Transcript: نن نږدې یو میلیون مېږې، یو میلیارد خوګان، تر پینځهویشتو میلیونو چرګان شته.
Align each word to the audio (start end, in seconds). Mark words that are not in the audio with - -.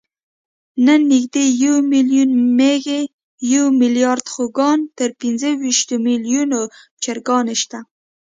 نن 0.85 0.99
نږدې 1.13 1.45
یو 1.63 1.75
میلیون 1.91 2.29
مېږې، 2.57 3.01
یو 3.53 3.65
میلیارد 3.81 4.25
خوګان، 4.33 4.79
تر 4.97 5.09
پینځهویشتو 5.19 5.95
میلیونو 6.07 6.61
چرګان 7.03 7.45
شته. 7.61 7.79